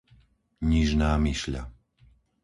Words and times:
Nižná 0.69 1.11
Myšľa 1.23 1.63